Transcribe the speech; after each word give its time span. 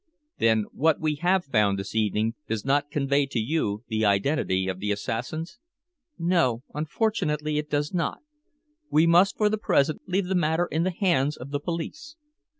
"Then 0.39 0.65
what 0.71 0.99
we 0.99 1.13
have 1.17 1.45
found 1.45 1.77
this 1.77 1.93
evening 1.93 2.33
does 2.47 2.65
not 2.65 2.89
convey 2.89 3.27
to 3.27 3.37
you 3.37 3.83
the 3.87 4.03
identity 4.03 4.67
of 4.67 4.79
the 4.79 4.91
assassins?" 4.91 5.59
"No, 6.17 6.63
unfortunately 6.73 7.59
it 7.59 7.69
does 7.69 7.93
not. 7.93 8.17
We 8.89 9.05
must 9.05 9.37
for 9.37 9.47
the 9.47 9.59
present 9.59 10.01
leave 10.07 10.25
the 10.25 10.33
matter 10.33 10.65
in 10.65 10.81
the 10.81 10.91
hands 10.99 11.37
of 11.37 11.51
the 11.51 11.59
police." 11.59 12.15